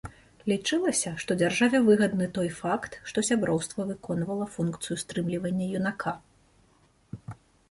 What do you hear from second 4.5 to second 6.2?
функцыю стрымлівання юнака.